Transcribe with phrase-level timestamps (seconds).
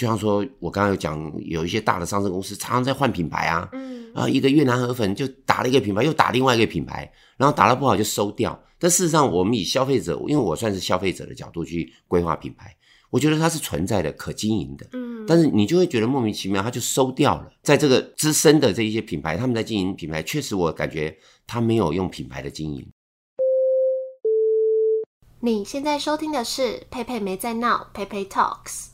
[0.00, 8.60] 就像说我刚刚有讲，有一些大的上市公司常常在换品牌啊，嗯啊，一个越南河粉就打了一个品牌，又打另外一个品牌，然后打得不好就收掉。
[8.76, 12.76] 但事实上，我们以消费者，因为我算是消费者的角度去规划品牌，
[13.08, 14.84] 我觉得它是存在的、可经营的。
[14.94, 17.48] 嗯，但是你就会觉得莫名其妙，它就收掉了。
[17.62, 21.16] 在这个资深的这一些品牌，他们在经营品牌，确实我感觉
[21.46, 22.84] 他没有用品牌的经营。
[25.38, 28.93] 你现在收听的是佩佩没在闹，佩佩 Talks。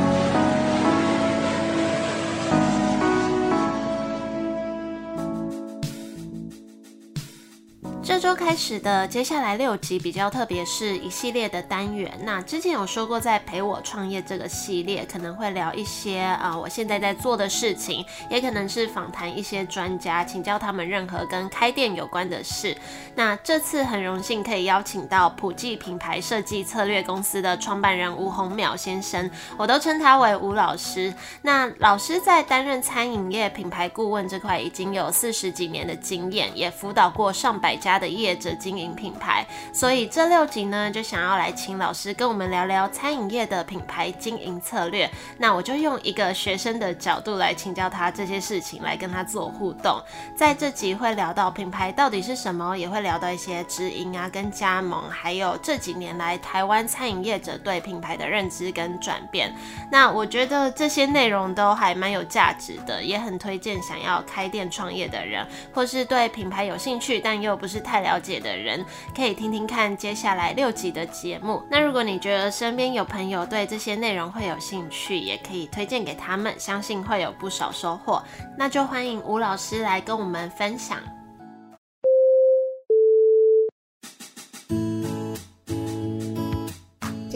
[8.11, 12.11] 这周开始的接下来六集比较特别，是一系列的单元。
[12.23, 22.75] 那之前有说过，在陪我创业这个系列，可能会聊一些啊、我现在在做的事情，也可能是访谈一些专家，请教他们任何跟开店有关的事。
[23.15, 31.13] 那这次很荣幸可以邀请到普济品牌设计策略公司的创办人吴宏淼先生，我都称他为吴老师。
[31.43, 39.45] 那老师在担任餐饮业品牌顾问这块已经有四十几年的经验，也辅导过上百家的业者经营品牌。
[39.71, 45.09] 所以这六集呢，就想要来请老师跟我们聊聊餐饮业的品牌经营策略。
[45.37, 50.01] 那我就用一个学生的角度来请教他这些事情，来跟他做互动。
[50.35, 59.53] 在这集会聊到品牌到底是什么，也会聊到一些直营啊跟加盟，还有这几年来台湾餐饮业者对品牌的认知跟转变。
[59.91, 71.61] 那我觉得这些内容都还蛮有价值的，也很推荐想要开店创业的人，或是对品牌有兴趣但又不是太了解的人，可以听听看接下来六集的节目。
[71.69, 78.23] 那如果你觉得身边有朋友对这些内容会有兴趣，也可以推荐给他们，相信会有不少收获。
[78.57, 80.99] 那就欢迎吴老师来跟我们分享。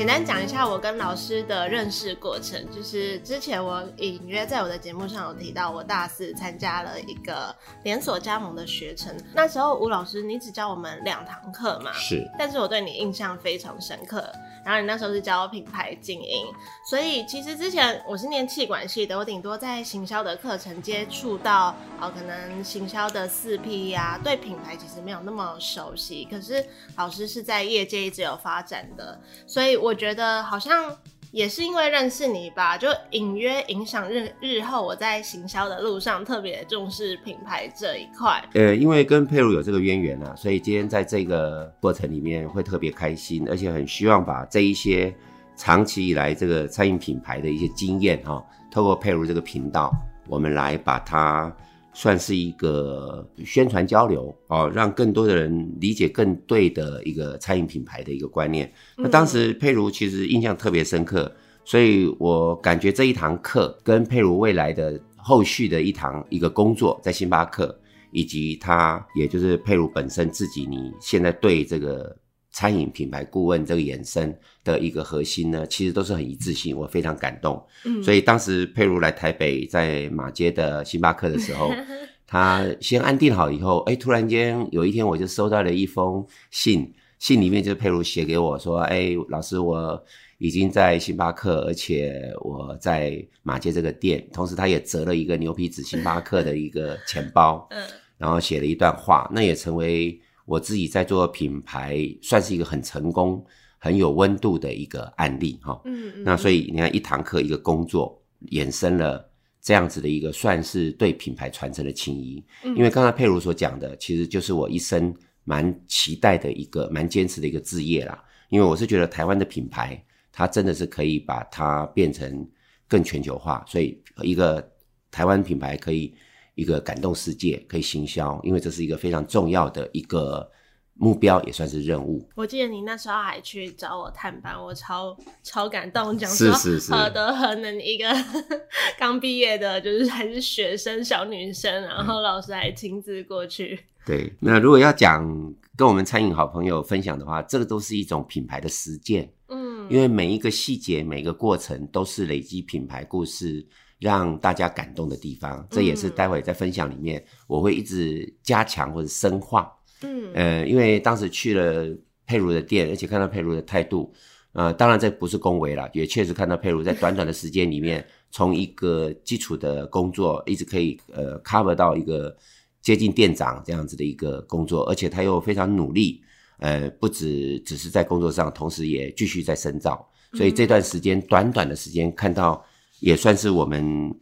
[0.06, 9.12] 简单讲一下我跟老师的认识过程，就是之前我隐约在我的节目上有提到，我大四参加了一个连锁加盟的学程。
[9.34, 14.32] 那时候吴老师你只教我们两堂课嘛，是但是我对你印象非常深刻。
[14.66, 16.48] 然后你那时候是教品牌经营，
[16.90, 26.28] 所以其实之前我是念气管系的，我顶多在行销的课程接触到，呃，可能行销的四 P 呀、对品牌其实没有那么熟悉。
[26.30, 26.66] 可是
[26.98, 30.98] 老师是在业界一直有发展的，所以我觉得好像
[31.32, 38.44] 也是因为认识你吧，就隐约影响日日后我在行销的路上特别重视品牌这一块。
[38.54, 45.14] 呃，因为跟佩如有这个渊源啊，所以今天在这个过程里面会特别开心，而且很希望把这一些
[45.56, 49.94] 长期以来这个餐饮品牌的一些经验哈、透过佩如这个频道，
[50.28, 51.54] 我们来把它
[51.96, 58.70] 算是一个宣传交流哦，让更多的人理解更对的一个餐饮品牌的一个观念。
[58.98, 67.74] 那当时佩如其实印象特别深刻，所以我感觉这一堂课跟佩如未来的后续的一堂一个工作，在星巴克，
[68.12, 72.14] 以及他也就是佩如本身自己，你现在对这个
[72.56, 74.34] 餐饮品牌顾问这个衍生
[74.64, 77.62] 的一个核心呢，其实都是很一致性，我非常感动。
[77.84, 81.70] 嗯所以当时佩如来台北，在马街的星巴克的时候，
[82.26, 86.90] 他先安定好以后，哎，突然间有一天我就收到了一封信，
[87.20, 90.02] 信里面就是佩如写给我说，哎，老师我。
[90.38, 97.82] 已经在星巴克，而且我在马街这个店，同时他也折了一个牛皮纸星巴克的一个钱包， 嗯
[98.18, 103.44] 然后写了一段话，那也成为我自己在做品牌，算是一个很成功、
[103.78, 105.82] 很有温度的一个案例哈。
[105.86, 109.28] 嗯嗯，那所以你看，一堂课一个工作，衍生了
[109.62, 112.44] 这样子的一个算是对品牌传承的情谊。
[112.64, 118.24] 嗯因为刚才佩如所讲的，其实就是我一生蛮期待的一个、蛮坚持的一个置业啦。
[118.50, 120.00] 因为我是觉得台湾的品牌，
[120.32, 122.48] 它真的是可以把它变成
[122.88, 124.64] 更全球化，所以一个
[125.10, 126.14] 台湾品牌可以
[126.56, 130.50] 一个感动世界，可以行销，因为这是一个非常重要的一个
[130.96, 132.28] 目标，也算是任务。
[132.36, 138.06] 我记得你那时候还去找我探班，我超超感动，讲是说是是何德何能一个
[138.98, 143.80] 刚毕业的，就是还是学生小女生，然嗯后老师还亲自过去。
[144.06, 153.66] 对，那如果要讲跟我们餐饮好朋友分享的话，这个都是一种品牌的实践，嗯，因为每一个细节、每个过程都是累积品牌故事
[154.00, 155.66] 让大家感动的地方。
[155.70, 159.72] 这也是待会在分享里面我会一直加强或者深化。
[160.02, 161.88] 嗯呃，因为当时去了
[162.26, 164.14] 佩如的店，而且看到佩如的态度，
[164.52, 172.36] 呃，当然这不是恭维了，也确实看到佩如在短短的时间里面， 从一个基础的工作，一直可以呃 cover 到一个
[172.82, 176.22] 接近店长这样子的一个工作，而且他又非常努力，
[176.60, 182.64] 呃，不止只是在工作上，同时也继续在深造，所以这段时间短短的时间看到，
[183.00, 184.14] 也算是我们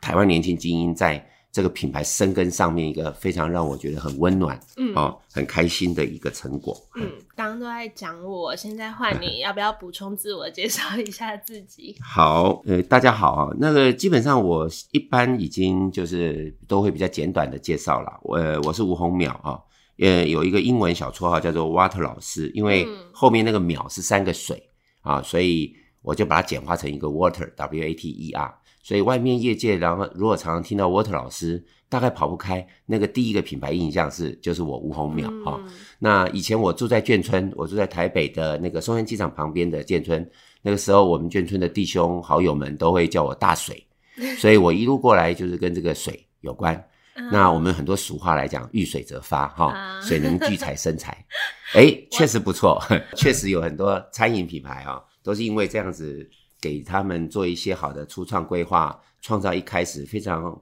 [0.00, 1.26] 台湾年轻精英在。
[1.52, 6.80] 这个品牌生根上面一个非常让我觉得很温暖，嗯哦，很开心的一个成果。
[6.94, 11.96] 嗯，刚刚都在讲我，现在换你，要不要补充自我介绍一下自己？
[12.00, 13.56] 好，呃，大家好啊。
[13.58, 18.20] 那个基本上我一般已经就是都会比较简短的介绍了。
[18.22, 19.58] 我我是吴宏淼啊，
[19.98, 24.70] 呃，有一个英文小绰号叫做 Water 老师，因为嗯后面那个淼是三个水
[25.02, 28.54] 啊，所以我就把它简化成一个 Water W A T E R。
[28.82, 40.28] 所以外面业界，然后如果常常听到 Water 老师，大概跑不开那个第一个品牌印象是就是我吴宏淼哈、嗯那以前我住在眷村，我住在台北的那个松山机场旁边的眷村。
[40.62, 43.86] 那个时候，我们眷村的弟兄好友们都会叫我大水，
[44.40, 46.82] 所以我一路过来就是跟这个水有关。
[47.30, 51.22] 那我们很多俗话来讲，遇水则发哈啊，水能聚财生财。
[51.76, 52.82] 哎，确实不错，
[53.16, 56.28] 确实有很多餐饮品牌啊，都是因为这样子
[56.60, 60.60] 给他们做一些好的初创规划，创造一开始非常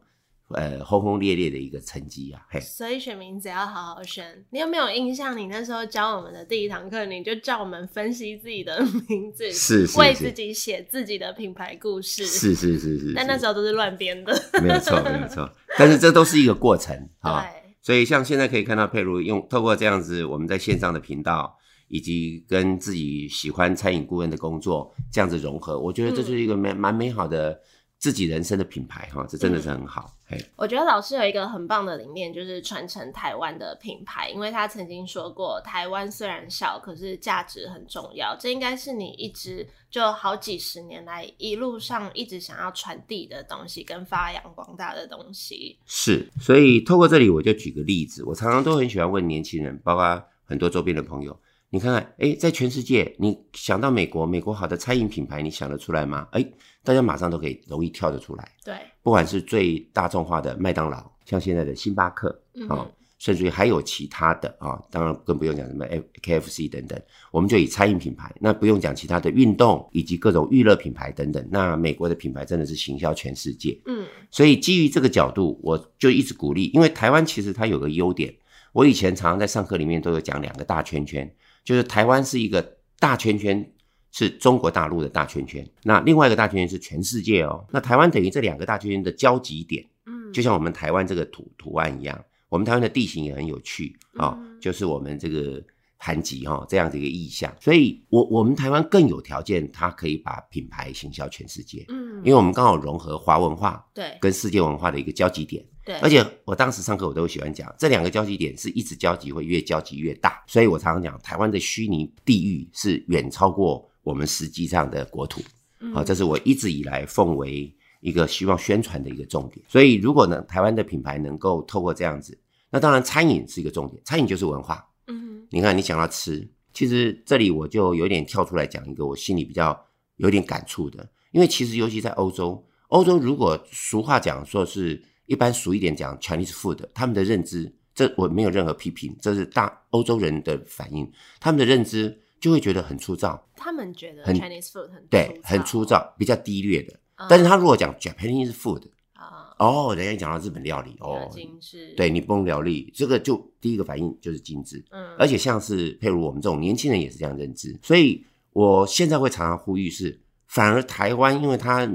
[0.49, 2.41] 呃轰轰烈烈的一个成绩啊。
[2.49, 4.45] 嘿，所以选名字要好好选。
[4.51, 5.37] 你有没有印象？
[5.37, 12.25] 你那时候教我们的第一堂课，你就叫我们分析自己的名字， 是为自己写自己的品牌故事。
[12.25, 14.33] 是是是是，但那时候都是乱编的。
[14.63, 15.51] 没有错，没有错。
[15.77, 17.43] 但是这都是一个过程啊。
[17.45, 21.58] 对，所以像现在可以看到佩如用透过这样子，我们在线上的频道，
[21.89, 27.61] 以及跟自己喜欢餐饮顾问的工作这样子融合，我觉得这是一个蛮蛮美好的
[27.99, 30.15] 自己人生的品牌哈，这真的是很好。
[30.25, 38.37] 嘿，我觉得老师有一个很棒的理念，就是传承台湾的品牌，因为他曾经说过，台湾虽然小，可是价值很重要。
[38.39, 45.79] 这应该是你一直就好几十年来一路上一直想要传递的东西，跟发扬光大的东西。
[45.87, 51.37] 是，所以透过这里我就举个例子，我常常都很喜欢问年轻人，包括很多周边的朋友，
[51.71, 56.27] 你看看，哎，在全世界，你想到美国，美国好的餐饮品牌，你想得出来吗？
[56.33, 56.45] 哎，
[56.83, 58.49] 大家马上都可以容易跳得出来。
[58.65, 62.31] 对，不管是最大众化的麦当劳，像现在的星巴克
[62.69, 65.85] 啊、嗯甚至于还有其他的啊，当然更不用讲什么
[66.23, 66.97] KFC 等等，
[67.33, 71.45] 我们就以餐饮品牌，那不用讲其他的运动以及各种娱乐品牌等等。
[71.51, 78.33] 那美国的品牌真的是行销全世界，嗯所以基于这个角度，我就一直鼓励，因为台湾其实它有个优点，
[78.73, 81.29] 我以前常常在上课里面都有讲两个大圈圈，
[81.69, 83.71] 就是台湾是一个大圈圈。
[84.11, 87.63] 是中国大陆的大圈圈，那另外一个大圈圈是全世界哦。
[87.71, 95.63] 那台湾等于这两个大圈圈的交集点，嗯，就像我们台湾这个图图案一样，我们台湾的地形也很有趣啊、嗯就是我们这个
[95.99, 104.17] 韩籍哈、这样的一个意象，所以我我们台湾更有条件，它可以把品牌行销全世界，嗯，因为我们刚好融合华文化对。
[104.23, 115.41] 跟世界文化的一个交集点，对，而且我当时上课我都喜欢讲，这两个交集点是一直交集会越交集越大，所以我常常讲，台湾的虚拟地域是远超过我们实际上的国土。
[115.81, 119.65] 嗯好、这是我一直以来奉为一个希望宣传的一个重点。
[119.67, 122.39] 所以，如果呢，台湾的品牌能够透过这样子，
[122.69, 124.87] 那当然餐饮是一个重点，餐饮就是文化。
[125.07, 129.87] 嗯你看，你想要吃，其实这里我就有点跳出来讲一个我心里比较
[130.17, 141.09] 有点感触的，因为其实尤其在欧洲，欧洲如果俗话讲说是一般俗一点讲 Chinese food，他们的认知，这我没有任何批评，这是大欧洲人的反应，
[141.39, 146.99] 他们的认知就会觉得很粗糙，他们觉得很 Chinese food 很对，很粗糙，比较低劣的。
[147.17, 147.27] 嗯。
[147.29, 148.83] 但是他如果讲 Japanese food，
[149.13, 161.87] 啊，哦，人家讲到日本料理，哦，精致，对，你不用料理，这个就第一个反应就是精致，嗯，而且像是譬如我们这种年轻人也是这样认知，所以我现在会常常呼吁是，反而台湾因为它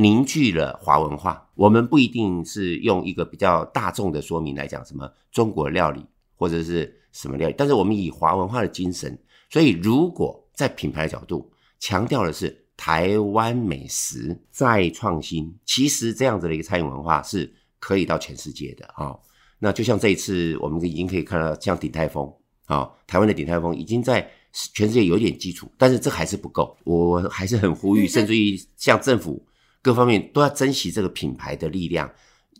[0.00, 9.18] 凝聚了华文化，我们不一定是用一个比较大众的说明来讲什么中国料理或者是什么料理，但是我们以华文化的精神，
[9.50, 11.50] 所以如果在品牌的角度
[11.80, 19.20] 强调的是台湾美食再创新，其实这样子的一个餐饮文化是可以到全世界的啊、哦。
[19.58, 22.32] 那就像这一次，我们已经可以看到，像鼎泰丰
[22.66, 26.76] 啊、台湾的鼎泰丰已经在全世界有一点基础，但是这还是不够。
[26.84, 29.44] 我还是很呼吁，甚至于像政府
[29.88, 32.10] 各方面都要珍惜这个品牌的力量。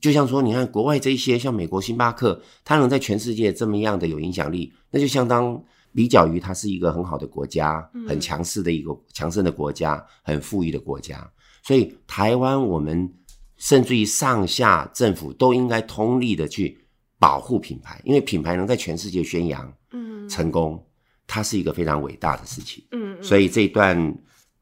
[0.01, 11.31] 就像说，你看国外这一些，像美国星巴克，它能在全世界这么样的有影响力，那就相当比较于它是一个很好的国家，嗯很强势的一个强盛的国家，很富裕的国家。
[11.63, 13.13] 所以台湾我们
[13.59, 16.79] 甚至于上下政府都应该通力的去
[17.19, 20.83] 保护品牌，因为品牌能在全世界宣扬嗯成功，
[21.27, 22.83] 它是一个非常伟大的事情。
[22.93, 24.17] 嗯，嗯所以这一段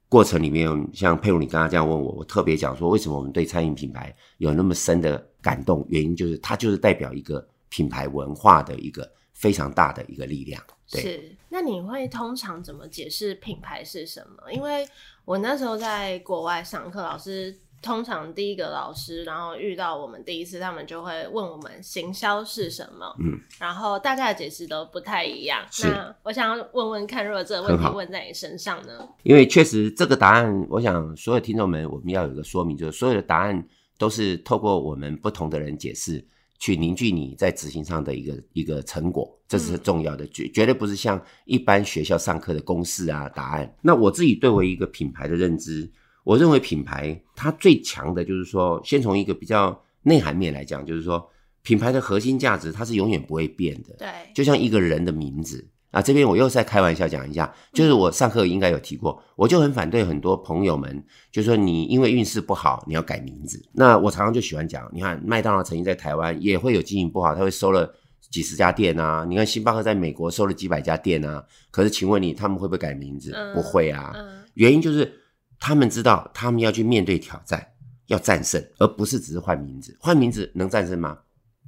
[0.08, 5.84] 过程里面，像佩如你刚刚这样问我，我特别讲说，为什么我们对餐饮品牌有那么深的感动？
[5.88, 10.62] 原因就是它就是代表一个品牌文化的一个非常大的一个力量。
[10.88, 14.52] 对，是，那你会通常怎么解释品牌是什么？
[14.52, 14.86] 因为
[15.24, 17.52] 我那时候在国外上课，老师
[17.82, 25.64] 通常第一个老师，然后遇到我们第一次，他们就会问我们行销是什么，嗯，然后大家的解释都不太一样。
[25.70, 29.08] 是那我想要问问看，如果这个问题问在你身上呢？
[29.22, 33.64] 因为确实这个答案，我想所有听众们我们要有一个说明，就是所有的答案
[33.98, 36.24] 都是透过我们不同的人解释，
[36.58, 43.72] 去凝聚你在执行上的一个一个成果，这是重要的，绝绝对不是像一般学校上课的公式啊答案。
[43.80, 45.88] 那我自己对为一个品牌的认知，
[46.26, 51.24] 我认为品牌它最强的就是说，先从一个比较内涵面来讲，就是说
[51.62, 53.94] 品牌的核心价值它是永远不会变的。
[53.96, 63.64] 对，就像一个人的名字啊，这边我又在开玩笑讲一下，就是我上课应该有提过，我就很反对很多朋友们，就说你因为运势不好，你要改名字。
[63.72, 67.88] 那我常常就喜欢讲，你看麦当劳曾经在台湾也会有经营不好，他会收了
[68.32, 73.30] 几十家店啊，你看星巴克在美国收了几百家店啊，可是请问你他们会不会改名字？
[73.32, 75.20] 嗯不会啊，嗯原因就是
[75.66, 77.66] 他们知道他们要去面对挑战，
[78.06, 79.96] 要战胜，而不是只是换名字。
[79.98, 81.18] 换名字能战胜吗？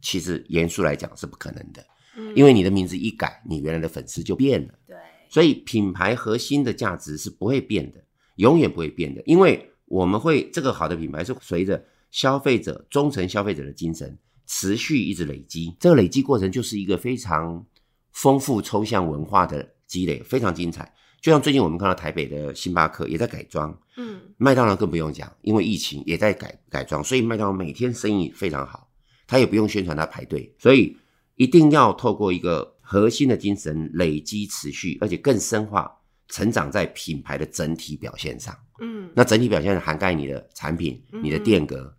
[0.01, 1.85] 其实严肃来讲是不可能的。
[2.17, 4.75] 嗯因为你的名字一改，你原来的粉丝就变了。
[4.87, 4.97] 对，
[5.29, 7.99] 所以品牌核心的价值是不会变的，
[8.37, 9.21] 永远不会变的。
[9.27, 17.67] 因为我们会这个好的品牌是随着消费者忠诚消费者的精神持续一直累积，这个累积过程就是一个非常
[18.13, 20.95] 丰富抽象文化的积累，非常精彩。
[21.21, 24.21] 就像最近我们看到台北的星巴克也在改装，嗯。
[24.37, 28.89] 麦当劳更不用讲，因为疫情也在改改装，所以麦当劳每天生意非常好，
[29.27, 30.97] 他也不用宣传他排队，所以
[31.35, 35.93] 一定要透过一个核心的精神累积持续，而且更深化
[36.29, 38.57] 成长在品牌的整体表现上。
[38.81, 39.11] 嗯。
[39.15, 41.21] 那整体表现涵盖你的产品、嗯。
[41.23, 41.93] 你的店格、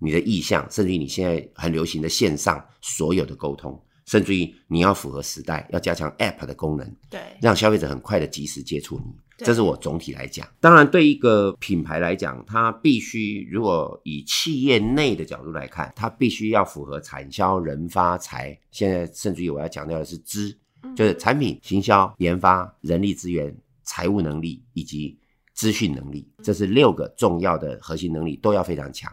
[0.00, 9.04] 你的意向，甚至于你现在很流行的线上所有的沟通，甚至于你要符合时代，要加强 App 的功能，对，让消费者很快的及时接触你。
[9.38, 10.46] 这是我总体来讲。
[10.60, 18.56] 当然，对一个品牌来讲，它必须如果以企业内的角度来看，它必须要符合产销人发财。
[18.70, 25.18] 现在甚至于我要强调的是资，嗯就是产品、行销、研发、人力资源、财务能力以及
[25.52, 29.12] 资讯能力，这是六个重要的核心能力都要非常强。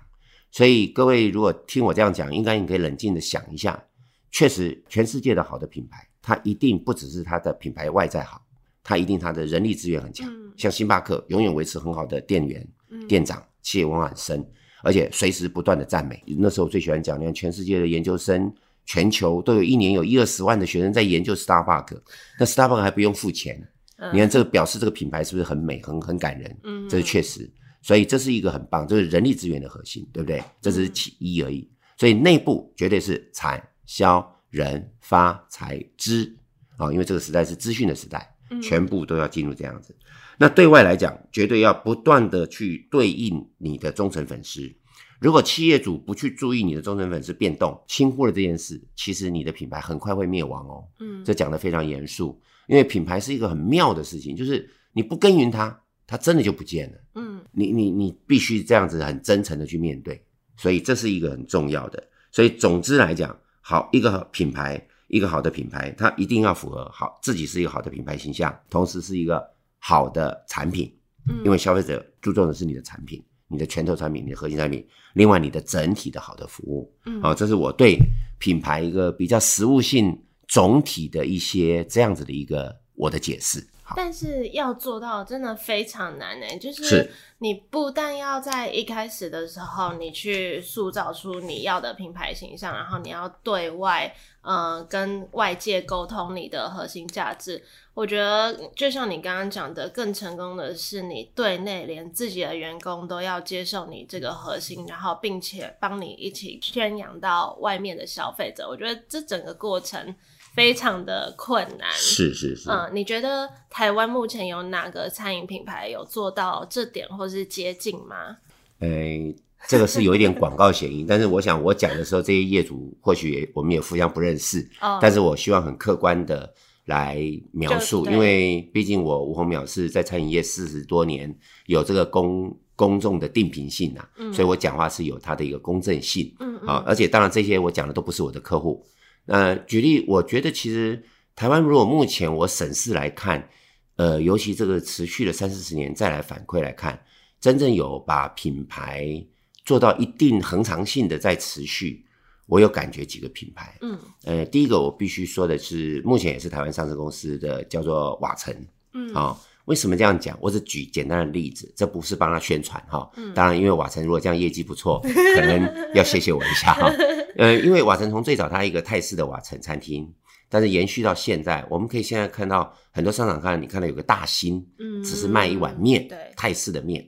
[0.51, 3.83] 所以各位如果听我这样讲，应该你可以冷静的想一下，
[4.31, 8.41] 确实全世界的好的品牌，它一定不只是它的品牌外在好，
[8.83, 10.27] 它一定它的人力资源很强。
[10.29, 14.45] 嗯像星巴克永远维持很好的店员、嗯店长，企业文化很深，
[14.83, 16.21] 而且随时不断的赞美。
[16.37, 18.53] 那时候最喜欢讲，你看全世界的研究生，
[18.85, 21.99] 全球都有一年有一二十万的学生在研究 Starbucks，
[22.37, 23.57] 那 Starbucks 还不用付钱。
[23.97, 26.55] 嗯你看这个表示这个品牌是不是很美、很很感人？
[26.63, 27.49] 嗯这是确实，
[27.81, 30.43] 所以这是一个很棒，这是人力资源的核心，对不对？
[30.61, 31.67] 这只是其一而已。
[31.97, 36.35] 所以内部绝对是产销人发财知
[36.77, 39.95] 啊，因为这个时代是资讯的时代，嗯全部都要进入这样子。
[40.37, 44.71] 那对外来讲，绝对要不断的去对应你的忠诚粉丝。
[45.19, 50.83] 如果企业主不去注意你的忠诚粉丝变动，轻忽了这件事，其实你的品牌很快会灭亡哦。
[50.99, 56.97] 嗯这讲的非常严肃，因为品牌是一个很妙的事情，就是你不耕耘它，它真的就不见了。
[57.13, 60.25] 嗯你你你必须这样子很真诚的去面对，
[60.57, 62.03] 所以这是一个很重要的。
[62.31, 69.41] 所以总之来讲，好一个品牌，一个好的品牌，它一定要符合好自己是一个好的品牌形象，同时是一个
[69.79, 70.93] 好的产品，
[71.29, 73.23] 嗯，因为消费者注重的是你的产品。
[73.53, 77.97] 你的拳头产品，你的核心产品，另外你的整体的好的服务，嗯啊、这是我对
[78.39, 83.59] 品牌一个比较实务性总体的一些这样子的一个我的解释。
[83.91, 97.63] 好，但是要做到真的非常难呢，就是是你不但要在一开始的时候，你去塑造出你要的品牌形象，然后你要对外，呃，跟外界沟通你的核心价值。
[97.93, 108.65] 我觉得就像你刚刚讲的，更成功的是你对内连自己的员工都要接受你这个核心，然后并且帮你一起宣扬到外面的消费者。
[108.69, 110.15] 我觉得这整个过程
[110.53, 111.89] 非常的困难。
[111.93, 118.37] 是是是，嗯，你觉得台湾目前有哪个餐饮品牌有做到这点，或是接近吗？
[118.79, 119.35] 诶，
[119.67, 126.53] 这个是有一点广告嫌疑， 但是我想我讲的时候，这些业主或许也我们也互相不认识，哦，但是我希望很客观的
[126.85, 131.33] 来描述，因为毕竟我吴宏淼是在餐饮业四十多年，
[131.67, 136.35] 有这个公公众的定评性啊，所以我讲话是有它的一个公正性。
[136.39, 138.83] 嗯啊，而且当然这些我讲的都不是我的客户。
[139.31, 141.01] 那举例，我觉得其实
[141.37, 143.47] 台湾如果目前我审视来看，
[143.95, 147.01] 呃，尤其这个持续了三四十年再来反馈来看，
[147.39, 149.25] 真正有把品牌
[149.63, 152.03] 做到一定恒长性的在持续，
[152.45, 153.77] 我有感觉几个品牌。
[153.79, 158.53] 嗯呃，第一个我必须说的是，目前也是台湾上市公司的叫做瓦城
[158.93, 160.37] 嗯啊、为什么这样讲？
[160.41, 163.09] 我只举简单的例子，这不是帮他宣传哈。
[163.15, 164.99] 嗯当然，因为瓦城如果这样业绩不错，
[165.35, 166.91] 可能要谢谢我一下哈。
[167.37, 170.11] 呃，因为瓦城从最早它一个泰式的瓦城餐厅，
[170.49, 177.07] 但是延续到现在，我们可以现在看到很多商场看，你看到有个大兴，嗯只是卖一碗面，对泰式的面。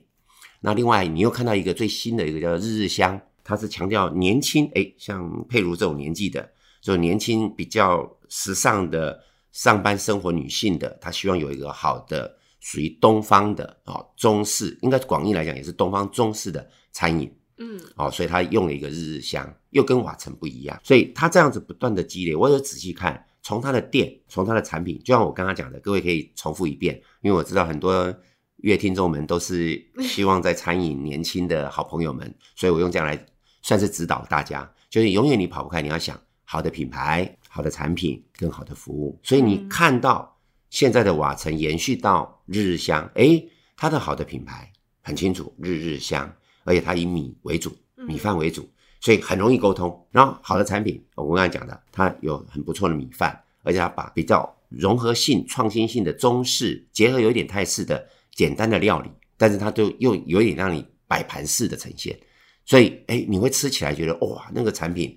[0.60, 6.48] 那另外，你又看到一个最新的一个叫日日香，它是强调年轻，哎，像佩如这种年纪的，
[6.80, 12.34] 就年轻比较时尚的上班生活女性的，她希望有一个好的
[12.64, 17.30] 属于东方的哦中式，应该广义来讲也是东方中式的餐饮。
[17.58, 17.78] 嗯。
[17.96, 28.12] 哦，所以他用了一个日日香，又跟瓦城不一样，所以他这样子不断的积累，我有仔细看，从他的店，从他的产品，就像我刚刚讲的，各位可以重复一遍，因为我知道很多
[28.56, 33.26] 乐听众们都是希望在餐饮年轻的好朋友们，所以我用这样来
[33.60, 39.68] 算是指导大家，就是永远你跑不开，你要想好的品牌、好的产品跟好的服务，所以你嗯。
[39.68, 40.33] 看到
[40.74, 44.68] 现在的瓦城延续到日日香，诶，它的好的品牌
[45.02, 46.28] 很清楚，日日香。
[46.64, 48.68] 而且它以米为主，嗯米饭为主，
[49.00, 50.04] 所以很容易沟通。
[50.10, 62.18] 然后好的产品，我刚才讲的，它有很不错的米饭，而且它把比较融合性、创新性的中式结合有一点泰式的简单的料理，但是它都又有一点让你摆盘式的呈现，
[62.64, 65.16] 所以诶，你会吃起来觉得哇，那个产品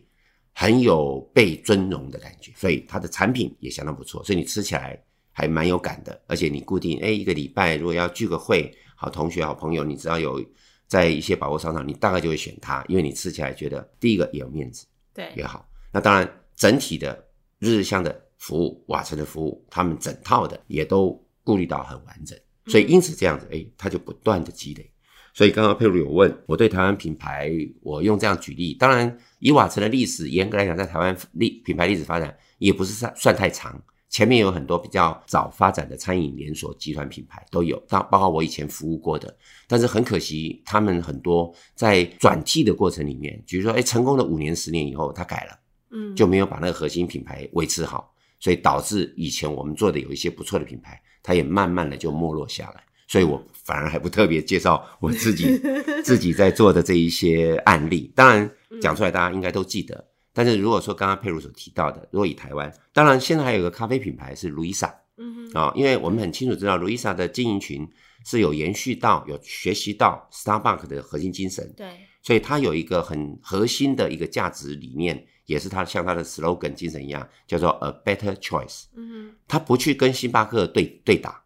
[0.54, 5.02] 很有被尊荣的感觉，所以它的产品也相当不错，所以你吃起来
[5.38, 6.20] 还蛮有感的。
[6.26, 10.44] 而且你固定哎一个礼拜如果要聚个会，好同学、好朋友，你只要有。
[10.88, 15.68] 在一些百货商场，你大概就会选它，因为你吃起来觉得第一个也有面子，对也好。
[15.92, 16.26] 那当然，
[16.56, 17.28] 整体的
[17.60, 24.90] 日日香的服务、瓦城的服务，他们整套的也都顾虑到很完整，所以因此这样子，哎，它就不断的积累。
[25.34, 33.78] 所以刚刚佩如有问我对台湾品牌，我用这样举例，当然以瓦城的历史，严格来讲，在台湾历品牌历史发展也不是算算太长。
[34.10, 39.36] 前面有很多比较早发展的餐饮连锁集团品牌都有，当包括我以前服务过的，
[39.68, 45.60] 但是很可惜，他们很多在转替的过程里面，比如说，哎，成功的五年、十年以后，他改了，
[45.92, 52.84] 嗯就没有把那个核心品牌维持好，所以导致以前我们做的有一些不错的品牌，它也慢慢的就没落下来。
[53.10, 55.58] 所以我反而还不特别介绍我自己
[56.04, 58.50] 自己在做的这一些案例，当然
[58.82, 60.06] 讲出来大家应该都记得。
[60.38, 67.90] 但是如果说刚刚佩如所提到的，如果以台湾，当然现在还有个咖啡品牌是路易莎嗯啊，因为我们很清楚知道 Luisa 的经营群
[68.24, 71.90] 是有延续到、有学习到 Starbucks 的核心精神，对，
[72.22, 78.84] 所以它有一个很核心的一个价值理念，也是它像它的 slogan 精神一样，叫做 A Better Choice。
[78.96, 81.42] 嗯它不去跟星巴克对对打，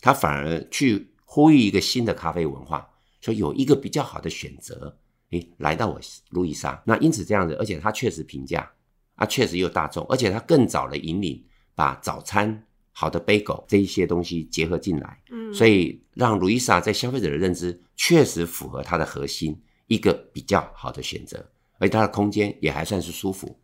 [0.00, 2.88] 它反而去呼吁一个新的咖啡文化，
[3.20, 4.96] 说有一个比较好的选择，
[5.32, 8.70] 诶，来到我路易莎，那因此这样子，而且它确实平价，
[9.16, 11.42] 啊，确实又大众，而且它更早的引领
[11.74, 21.38] 把早餐、好的 bagel 这一些东西结合进来，嗯，所以让路易莎在消费者的认知确实符合它的核心，一个比较好的选择，
[21.78, 23.58] 而且它的空间也还算是舒服，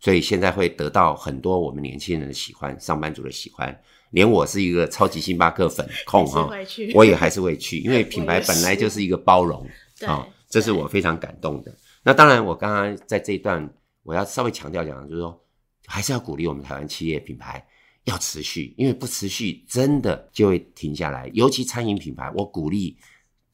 [0.00, 3.78] 所以现在会得到很多我们年轻人的喜欢，上班族的喜欢，
[4.12, 6.48] 连我是一个超级星巴克粉控哈，
[6.94, 9.66] 我也还是会去，因为 品牌本来就是一个包容
[9.98, 11.74] 对啊、这是我非常感动的。
[12.02, 13.66] 那当然，我刚刚在这一段
[14.02, 15.42] 我要稍微强调讲，就是说
[15.86, 17.66] 还是要鼓励我们台湾企业品牌
[18.04, 21.30] 要持续，因为不持续真的就会停下来。
[21.32, 22.94] 尤其餐饮品牌，我鼓励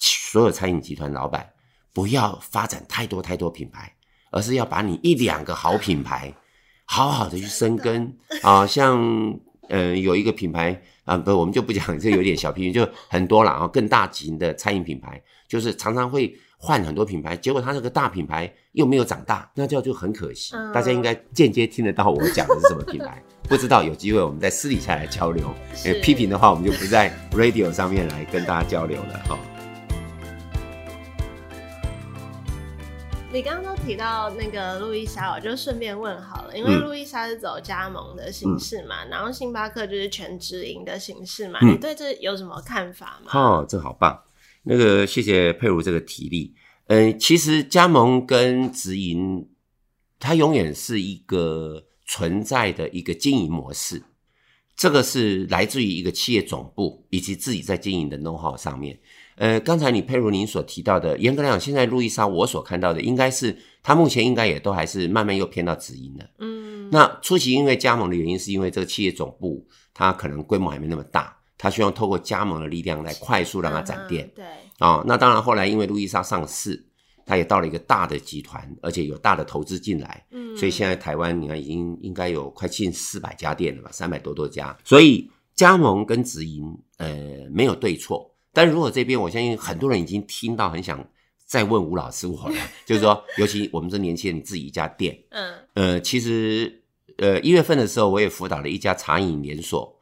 [0.00, 1.48] 所有餐饮集团老板
[1.92, 3.94] 不要发展太多太多品牌，
[4.32, 6.34] 而是要把你一两个好品牌
[6.84, 9.00] 好好的去生根啊、像
[9.68, 13.68] 嗯、呃有一个品牌啊，不，我们就不讲，这有点小批评，就很多了啊。
[13.68, 20.56] 更大型的餐饮品牌，就是常常会换很多品牌，结果它这个大品牌又没有长大，那这样就很可惜。
[20.56, 25.48] 嗯大家应该间接听得到我讲的是什么品牌， 不知道有机会我们在私底下来交流。
[26.02, 29.38] 批评的话，我们就不在 radio 上面来跟大家交流了哈。
[33.30, 43.30] 你刚刚都提到那个路易莎，我就顺便问好了，因为嗯路易莎是走加盟的形式嘛，然后星巴克就是全直营的形式嘛，嗯你对这有什么看法吗？
[43.38, 44.18] 哦，这好棒！
[44.68, 46.54] 那个谢谢佩如这个提例。
[46.88, 49.48] 嗯，其实加盟跟直营，
[50.20, 54.02] 它永远是一个存在的一个经营模式。
[54.76, 58.98] 这个是来自于一个企业总部以及自己在经营的 know how 上面。
[59.36, 66.30] 呃，刚才你佩如您所提到的，严格来讲，现在路易莎我所看到的，应该是它目前应该也都还是慢慢又偏到直营了。
[66.38, 74.32] 嗯，那初期因为加盟的原因，是因为这个企业总部它可能规模还没那么大，它希望透过加盟的力量来快速让它展店嗯。
[74.36, 74.46] 对，
[74.78, 76.82] 啊、那当然后来因为路易莎上市，
[77.26, 84.74] 他也到了一个大的集团，而且有大的投资进来，嗯，所以现在台湾你看已经应该有快近四百家店了吧，三百多多家。
[84.84, 86.64] 所以加盟跟直营，
[86.96, 88.34] 呃，没有对错。
[88.52, 91.06] 但如果这边我相信很多人已经听到，很想
[91.44, 92.54] 再问吴老师我了，
[92.86, 96.82] 就是说，尤其我们这年轻人，你自己一家店，嗯呃，其实
[97.18, 99.97] 呃一月份的时候，我也辅导了一家茶饮连锁，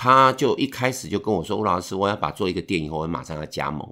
[0.00, 3.84] 他就一开始就跟我说：“吴老师，我要把做一个店以后，我马上要加盟。”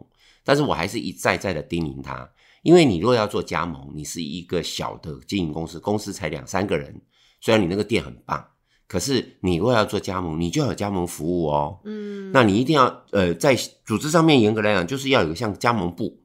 [0.44, 2.30] 但是我还是一再再的叮咛他，
[2.62, 7.02] 因为你若要做加盟，你是一个小的经营公司，公司才两三个人，
[7.40, 8.46] 虽然你那个店很棒，
[8.86, 11.80] 可是你若要做加盟，你就要有加盟服务哦。
[11.82, 16.22] 嗯，那你一定要呃，在组织上面严格来讲，就是要有个像加盟部、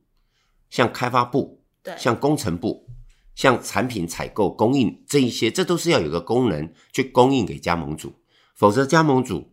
[0.69, 2.87] 像开发部、对，像工程部、
[3.33, 8.13] 像产品采购、供应这一些，这都是要有个功能去供应给加盟主，
[8.53, 9.49] 否则加盟主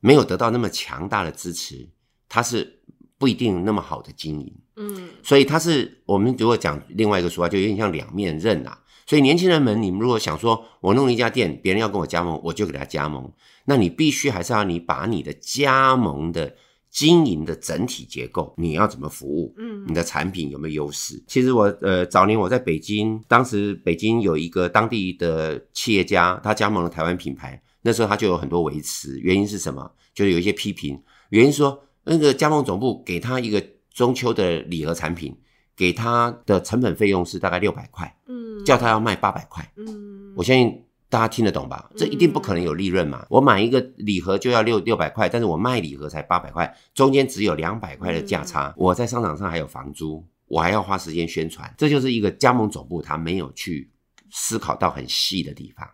[0.00, 1.88] 没有得到那么强大的支持，
[2.28, 2.80] 他是
[3.18, 4.54] 不一定那么好的经营。
[4.76, 8.78] 嗯所以它是我们如果讲另外一个说法，就有点像两面刃啊。
[9.06, 13.32] 所以年轻人们，你们如果想说我弄了一家店，别人要跟我加盟，我就给他加盟，
[13.64, 16.54] 那你必须还是要你把你的加盟的
[16.90, 21.20] 经营的整体结构，你要怎么服务，嗯你的产品有没有优势？
[21.26, 29.90] 其实我呃早年我在北京，当时北京有一个当地的企业家，他加盟了台湾品牌，那时候他就有很多维持，原因是什么？
[30.14, 35.36] 就是有一些批评，原因说那个加盟总部给他一个中秋的礼盒产品，
[35.76, 40.84] 给他的成本费用是大概六百块，嗯，叫他要卖八百块，嗯，我相信。
[41.10, 41.90] 大家听得懂吧？
[41.96, 43.24] 这一定不可能有利润嘛！
[43.30, 48.74] 我买一个礼盒就要六六百块，但是我卖礼盒才八百块，中间只有两百块的价差。
[48.76, 53.90] 我在商场上还有房租，我还要花时间宣传，这就是一个加盟总部他没有去
[54.30, 55.88] 思考到很细的地方。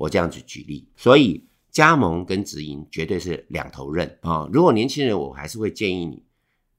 [0.00, 6.22] 我这样子举例，所以加盟跟直营绝对是两头刃啊、如果年轻人，我还是会建议你，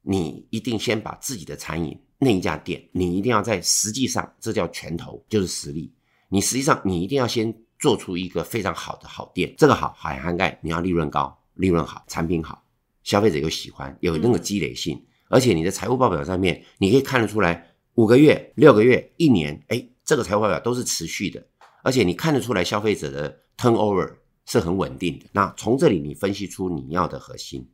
[0.02, 5.94] 你一定先把自己的餐饮那一家店，你一定要在实际上，这叫拳头，就是实力。
[6.30, 12.64] 你实际上你一定要先做出一个非常好的好店，这个好还涵盖你要利润高、利润好、产品好，
[13.04, 21.46] 消费者又喜欢，有那个积累性，而且你的财务报表上面你可以看得出来，五个月、六个月、一年，哎，这个财务报表都是持续的，
[21.84, 24.12] 而且你看得出来消费者的 turnover
[24.46, 25.26] 是很稳定的。
[25.32, 27.68] 那从这里你分析出你要的核心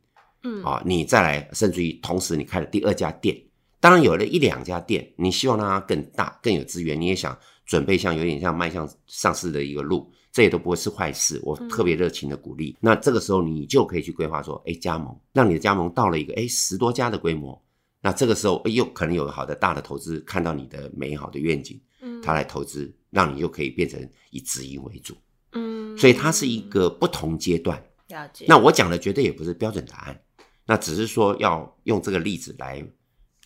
[0.44, 3.36] 嗯啊，你再来，甚至于同时你开了第二家店，
[3.80, 11.40] 当然有了一两家店，你希望让它更大、更有资源，你也想准备像有点像迈向上市的一个路，这也都不会是坏事。
[11.42, 12.76] 我特别热情的鼓励。
[12.80, 17.60] 那这个时候你就可以去规划说，哎，加盟，让你的加盟到了一个哎十多家的规模。
[18.00, 25.16] 那这个时候，哎又可能有好的大的投资看到你的美好的愿景，嗯他来投资，让你又可以变成以直营为主。
[25.52, 27.82] 嗯，所以它是一个不同阶段。
[28.08, 28.44] 了解。
[28.48, 30.20] 那我讲的绝对也不是标准答案，
[30.66, 32.84] 那只是说要用这个例子来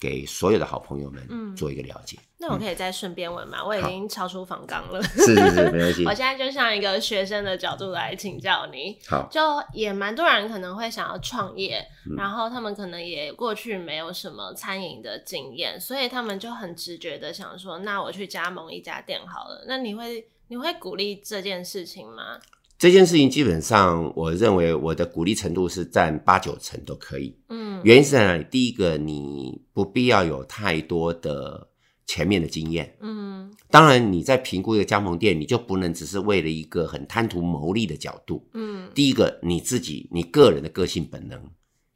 [0.03, 2.19] 给所有的好朋友们嗯做一个了解。
[2.39, 3.65] 那我可以再顺便问吗？
[3.65, 5.01] 我已经超出房纲了。
[5.01, 6.13] 是是是，没关系 我。
[6.13, 9.41] 现在就像一个学生的角度来请教你，好，就
[9.73, 11.79] 也蛮多人可能会想要创业，
[12.11, 19.65] 嗯然后他们可能也过去没有什么餐饮的经验，所以他们就很直觉的想说，那我去加盟一家店好了。
[19.69, 22.41] 那你会你会鼓励这件事情吗？
[22.83, 27.39] 这件事情基本上，我认为我的鼓励程度是占八九成都可以。
[27.49, 28.45] 嗯原因是在哪里？
[28.51, 31.69] 第一个，你不必要有太多的
[32.07, 32.97] 前面的经验。
[32.99, 38.45] 嗯当然，你在评估一个加盟店，你就不能只是为了一个很贪图牟利的角度。
[38.53, 41.41] 嗯第一个，你自己你个人的个性本能，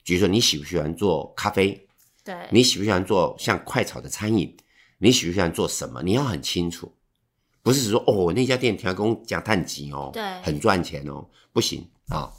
[0.05, 1.85] 比如说你喜不喜欢做咖啡，
[2.25, 4.57] 对，你喜不喜欢做像快炒的餐饮，
[4.99, 6.92] 你喜不喜欢做什么，你要很清楚，
[7.66, 10.22] 不是说哦那家店调工讲碳级哦，对。
[10.40, 12.31] 很赚钱哦，不行啊、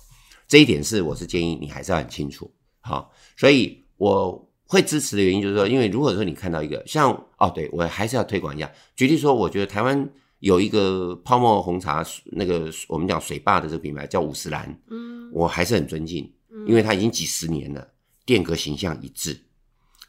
[0.48, 10.10] 这一点是我是建议你还是要很清楚，好、所以我会支持的原因就是说，因为如果说你看到一个像哦，对我还是要推广一下，举例说，我觉得台湾
[10.40, 15.30] 有一个泡沫红茶，那个我们讲水坝的这个品牌叫五十岚，嗯。
[15.34, 16.32] 我还是很尊敬，
[16.66, 17.86] 因为它已经几十年了，
[18.26, 19.38] 店格形象一致，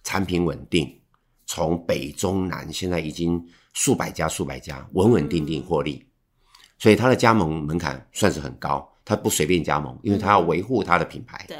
[0.05, 0.97] 产品稳定，
[1.45, 3.45] 从北中南现在已经
[3.79, 6.05] 数百家数百家稳稳定定获利，
[6.81, 11.45] 所以它的加盟门槛算是很高，它不随便加盟，因为它要维护它的品牌。
[11.47, 11.57] 对，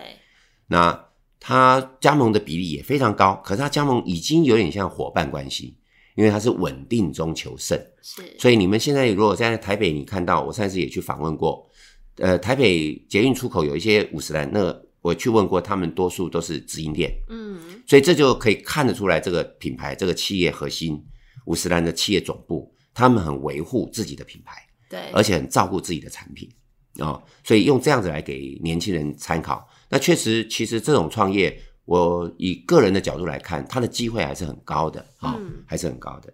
[0.67, 1.07] 那
[1.39, 5.77] 它加盟的比例也非常高，可是它加盟已经有点像伙伴关系，
[6.17, 7.81] 因为它是稳定中求胜。
[8.03, 11.71] 是，所以你们现在如果在台北，你看到我上次也去访问过，
[12.17, 21.01] 呃，台北捷运出口有一些五十岚，那个我去问过，他们多数都是直营店，嗯所以这就可以看得出来，这个品牌这个企业核心
[21.49, 26.47] 五十岚的企业总部，他们很维护自己的品牌，对，而且很照顾自己的产品
[26.99, 29.67] 哦，所以用这样子来给年轻人参考。
[29.89, 36.31] 那确实，其实这种创业，我以个人的角度来看，它的机会还是很高的啊、哦嗯还是很高的。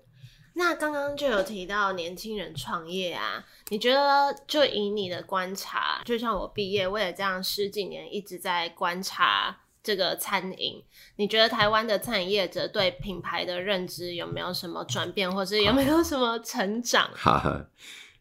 [0.56, 10.82] 那刚刚就有提到年轻人创业啊，你觉得就以你的观察，就像我毕业，我也这样十几年一直在观察这个餐饮，
[11.16, 17.10] 你觉得台湾的餐饮业者对品牌的认知有没有什么转变，或是有没有什么成长？
[17.14, 17.66] 哈哈，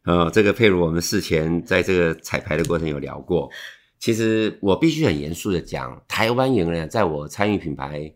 [0.04, 3.49] 呃，这个佩如我们事前在这个彩排的过程有聊过。
[3.97, 8.13] 其实我必须很严肃的讲，台湾仍然在我参与品牌，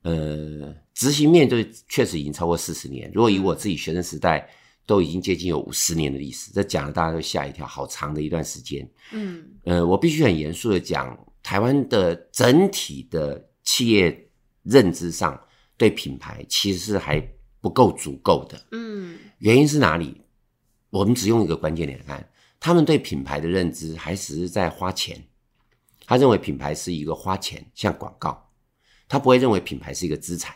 [0.00, 3.10] 呃，执行面对确实已经超过四十年。
[3.12, 4.48] 如果以我自己学生时代，
[4.86, 8.88] 都已经接近有五十年的历史，这讲了大家都吓一跳，好长的一段时间。
[9.12, 11.14] 嗯呃，我必须很严肃的讲，
[11.46, 14.28] 台湾的整体的企业
[14.64, 15.40] 认知上
[15.76, 17.20] 对品牌其实是还
[17.60, 18.60] 不够足够的。
[18.72, 20.20] 嗯原因是哪里？
[20.90, 22.28] 我们只用一个关键点来看，
[22.58, 25.24] 他们对品牌的认知还只是在花钱。
[26.04, 28.50] 他认为品牌是一个花钱，像广告，
[29.06, 30.52] 他不会认为品牌是一个资产，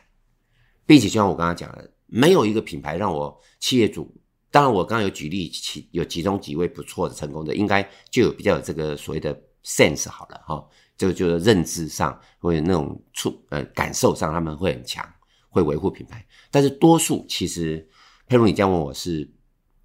[0.86, 4.12] 并且就像我刚刚讲的，没有一个品牌让我企业主，
[4.50, 10.64] 当然我刚刚有举例其有其中几位不错的成功的，应该就有比较有这个所谓的 sense 好了哈，
[10.96, 15.04] 这个就是认知上或者那种触呃感受上他们会很强，
[15.48, 17.86] 会维护品牌，但是多数其实
[18.26, 19.30] 佩如你这样问我是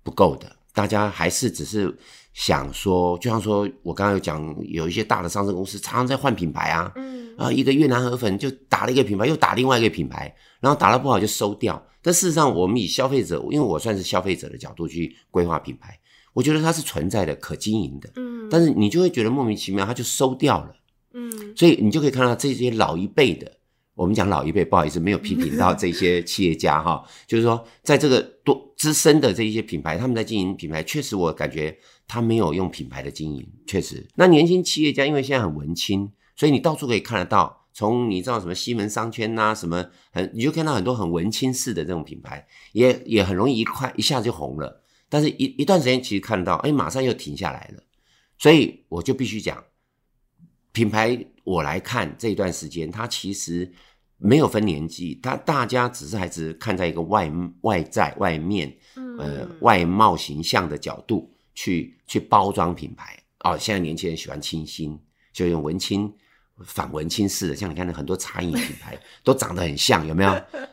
[0.04, 1.96] 不够的，大家还是只是
[2.34, 11.82] 想说，就像说我刚刚有讲，有一些大的上市公司常常在换品牌啊，嗯啊，一个越南河粉就打了一个品牌，又打另外一个品牌，然后打得不好就收掉。
[12.02, 15.98] 但事实上，我们以消费者，因为我算是消费者的角度去规划品牌，
[16.36, 18.10] 我觉得它是存在的、可经营的。
[18.18, 20.76] 嗯，但是你就会觉得莫名其妙，它就收掉了。
[21.14, 23.50] 嗯所以你就可以看到这些老一辈的，
[23.94, 34.06] 我们讲老一辈，不好意思，没有批评到这些企业家哈，就是说，在这个多资深的这一些品牌，他们在经营品牌，确实我感觉他没有用品牌的经营，确实。
[34.16, 47.84] 那年轻企业家因为现在很文青，所以你到处可以看得到，从你知道什么西门商圈呐、什么很，你就看到很多很文青式的这种品牌，也也很容易一块一下就红了，但是一一段时间其实看到，哎，马上又停下来了，
[48.38, 49.64] 所以我就必须讲。
[50.72, 53.72] 品牌我来看这一段时间，它其实
[54.18, 58.76] 没有分年纪，它大家只是还只看在一个外外在外面
[59.18, 63.58] 呃嗯外貌形象的角度去去包装品牌哦。
[63.58, 65.00] 现在年轻人喜欢清新，
[65.32, 66.14] 就用文青
[66.64, 70.32] 反文青式的，像你看很多茶饮品牌都长得很像，有没有？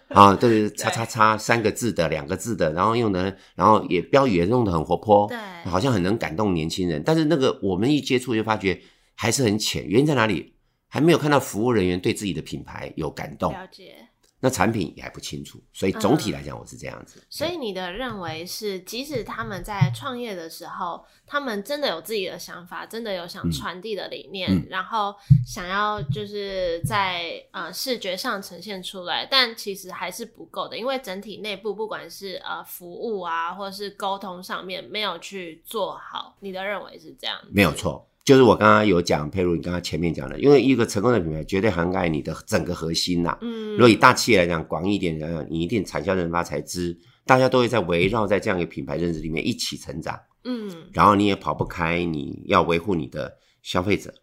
[0.08, 5.38] 啊，都是 叉叉叉三个字的、两个字的，然后用的，然后也标语也弄得很活泼，对
[5.70, 7.02] 好像很能感动年轻人。
[7.04, 8.80] 但是那个我们一接触就发觉
[9.14, 10.54] 还是很浅，原因在哪里？
[10.88, 13.94] 还没有看到服务人员对自己的品牌有感动，了解。
[14.44, 17.24] 那产品也还不清楚，所以总体来讲我是这样子。
[17.30, 25.14] 所以你的认为是，即使他们在创业的时候，他们真的有自己的想法，真的有想传递的理念，嗯然后
[25.46, 36.36] 想要就是在呃视觉上呈现出来，但其实还是不够的，因为整体内部不管是呃服务啊，或是沟通上面没有去做好。
[36.40, 37.48] 你的认为是这样子？
[37.52, 50.74] 没有错，就是我刚刚有讲，譬如你刚刚前面讲的，因为一个成功的品牌绝对涵盖你的整个核心呐、嗯，如果以大企业来讲，广义一点来讲，你一定产销人发财知，大家都会在围绕在这样一个品牌认知里面一起成长，嗯。
[50.94, 54.14] 然后你也跑不开，你要维护你的消费者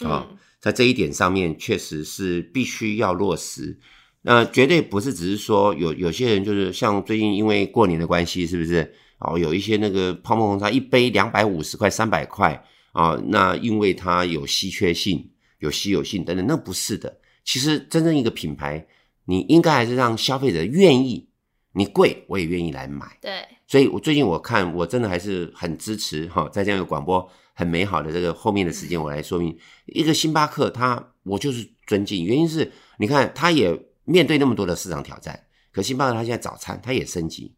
[0.00, 3.78] 啊、嗯在这一点上面，确实是必须要落实。
[4.20, 8.94] 那绝对不是只是说有有些人就是像最近因为过年的关系，是不是？
[9.20, 12.62] 哦，有一些那个泡沫红茶一杯两百五十块、三百块
[12.94, 15.28] 啊，那因为它有稀缺性、
[15.58, 17.20] 有稀有性等等，那不是的。
[17.44, 18.86] 其实真正一个品牌，
[19.24, 21.28] 你应该还是让消费者愿意，
[21.72, 23.18] 你贵我也愿意来买。
[23.20, 37.52] 对，所以我最近我看，我真的还是很支持哈，在这样一个广播很美好的这个后面的时间，我来说明一个星巴克，它我就是尊敬，原因是你看它也面对那么多的市场挑战，可星巴克它现在早餐它也升级，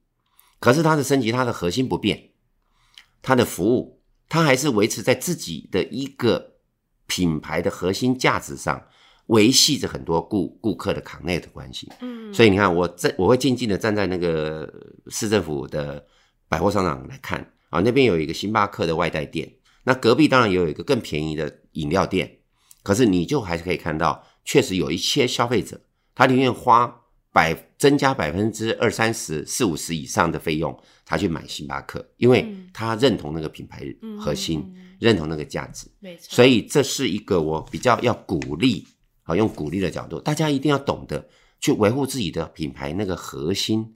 [0.59, 2.31] 可是它的升级它的核心不变，
[3.21, 3.96] 它的服务
[4.29, 6.55] 它还是维持在自己的一个
[7.07, 8.83] 品牌的核心价值上，
[9.27, 11.91] 维系着很多顾顾客的 connect 关系。
[12.01, 14.73] 嗯，所以你看，我在我会静静的站在那个
[15.09, 16.05] 市政府的
[16.49, 19.53] 百货商场来看啊，那边有一个星巴克的外带店，
[19.85, 22.39] 那隔壁当然也有一个更便宜的饮料店，
[22.83, 25.81] 可是你就还是可以看到，确实有一些消费者
[26.15, 27.03] 他宁愿花
[27.37, 33.85] 百增加百分之二三十、四五十以上的费用，他去买星巴克，因为他认同那个品牌
[34.19, 35.87] 核心，认同那个价值。
[36.01, 38.87] 没错，所以这是一个我比较要鼓励，
[39.23, 41.29] 好用鼓励的角度，大家一定要懂得
[41.61, 43.95] 去维护自己的品牌那个核心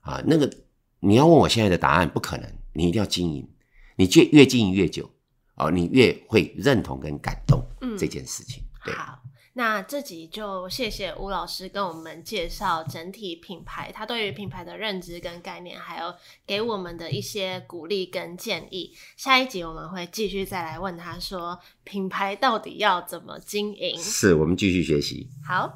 [0.00, 0.52] 啊，那个
[0.98, 3.48] 你要问我现在的答案不可能，你一定要经营，
[3.94, 5.08] 你越越经营越久
[5.54, 7.64] 哦，你越会认同跟感动
[7.96, 8.60] 这件事情。
[8.84, 8.92] 对。
[8.94, 9.22] 好，
[9.60, 16.14] 那这集就谢谢吴老师跟我们介绍整体品牌，他对于品牌的认知跟概念，还有
[16.46, 18.96] 给我们的一些鼓励跟建议。
[19.18, 23.98] 下一集我们会继续再来问他说，品牌到底要怎么经营？
[23.98, 25.28] 是我们继续学习。
[25.46, 25.70] 好。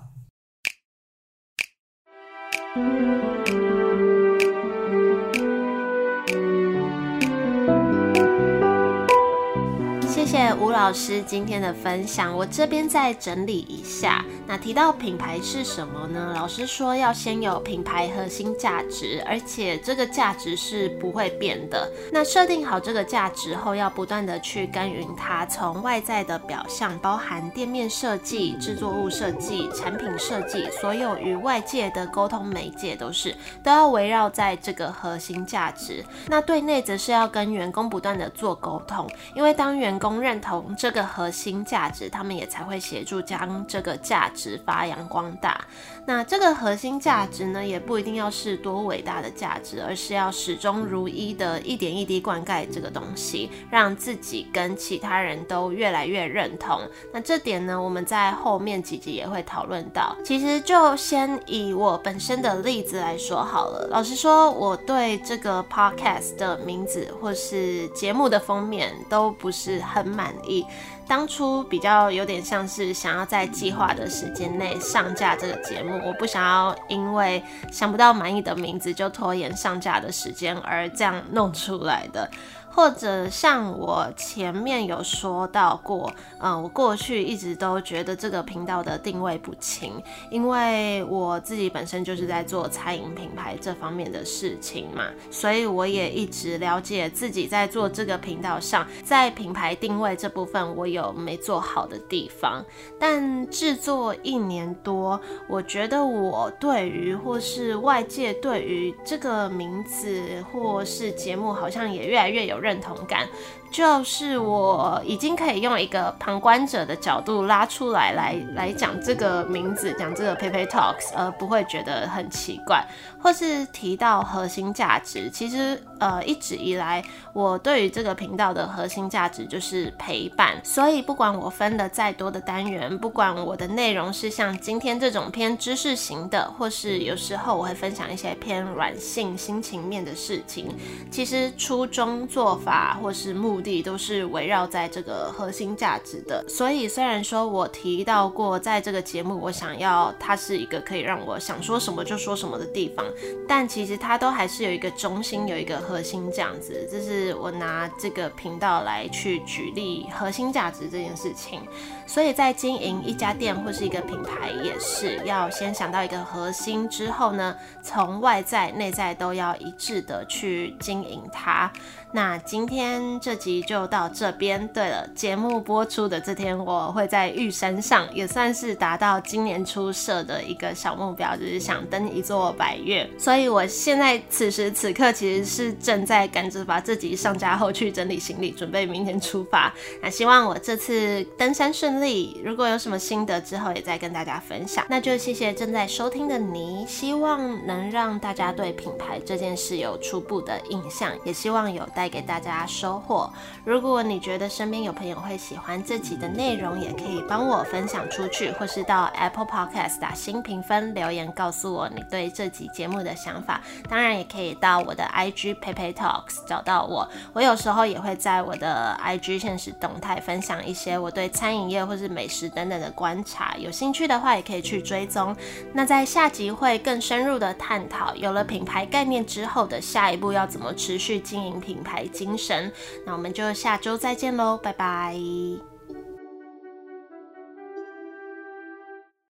[10.35, 14.25] 谢吴老师今天的分享，我这边再整理一下。
[14.46, 16.33] 那提到品牌是什么呢？
[16.35, 21.90] 老师说要先有品牌核心价值，而且这个价值是不会变的。
[22.12, 36.04] 那设定好这个价值后，要不断的去耕耘它，从外在的表象，包含店面设计、制作物设计、产品设计，所有与外界的沟通媒介都是都要围绕在这个核心价值。
[36.28, 45.64] 那对内则是要跟员工不断的做沟通，因为当员工认同这个核心价值，他们也才会协助将这个价值发扬光大。
[46.07, 56.81] 那这个核心价值呢，也不一定要是多伟大的价值，而是要始终如一的一点一滴灌溉这个东西，让自己跟其他人都越来越认同。
[57.12, 60.14] 那这点呢，我们在后面几集也会讨论到。
[60.25, 63.88] 其实就先以我本身的例子来说好了。
[63.90, 70.67] 老实说，我对这个 podcast 的名字或是节目的封面都不是很满意。
[71.07, 82.28] 当初比较有点像是想要在计划的时间内上架这个节目，我不想要因为想不到满意的名字就拖延上架的时间而这样弄出来的。
[82.74, 89.92] 或者像我前面有说到过，嗯，我过去一直都觉得这个频道的定位不清，
[90.28, 102.64] 因为我自己本身就是在做餐饮品牌这方面的事情嘛，所以我也一直了解自己在做这个频道上，在品牌定位这部分我有没做好的地方。
[102.98, 112.63] 但制作一年多，我觉得我对于或是外界对于这个名字或是节目，好像也越来越有。
[112.64, 113.29] 认同感。
[113.70, 122.87] 就是我已经可以用一个旁观者的角度拉出来，来来讲这个名字，讲这个 Pepe Talks，而不会觉得很奇怪，
[123.20, 125.29] 或是提到核心价值。
[125.29, 130.55] 其实，呃，一直以来我对于这个频道的核心价值就是陪伴。
[130.62, 140.72] 所以，不管我分的再多的单元，不管我的内容是像今天这种偏知识型的，或是有时候我会分享一些偏软性心情面的事情，
[141.11, 143.75] 其实初衷做法或是目的。
[143.85, 153.05] 都是围绕在这个核心价值的，所以虽然说我提到过，在这个节目，我想要它是一个可以让我想说什么就说什么的地方，
[153.47, 156.88] 但其实它都还是有一个中心，有一个核心这样子。
[156.90, 161.61] 这是我拿这个频道来去举例核心价值这件事情。
[162.07, 171.71] 所以在经营一家店或是一个品牌，也是要先想到一个核心之后呢，从外在内在都要一致的去经营它。
[172.12, 174.69] 那今天这集就到这边。
[174.69, 183.09] 对了，节目播出的这天，我会在玉山上，也算是达到今年初设的一个小目标，就是想登一座百岳。
[183.19, 189.75] 所以我现在此时此刻其实是正在赶着把这集上架后去整理行李，准备明天出发。
[190.01, 192.40] 那希望我这次登山顺利。
[192.44, 194.87] 如果有什么心得，之后也再跟大家分享。
[194.88, 202.04] 那就谢谢正在收听的你，希望能让大家对品牌这件事有初步的印象，也希望有带。
[202.14, 203.28] 给大家收获。
[203.64, 213.61] 如果你觉得身边有朋友会喜欢这集的内容，也可以帮我分享出去，或是到 Apple Podcast 打新评分留言，告诉我你对这集节目的想法。
[213.90, 217.09] 当然，也可以到我的 IG Pepe Talks 找到我。
[217.33, 223.55] 我有时候也会在我的 IG 现实动态分享一些我对餐饮业或是美食等等的观察。
[223.59, 225.37] 有兴趣的话，也可以去追踪。
[225.73, 232.06] 那在下集会更深入的探讨，有了品牌概念之后的下一步要怎么持续经营品牌。
[232.06, 232.73] 精神，
[233.04, 235.73] 那我们就下周再见喽，拜拜。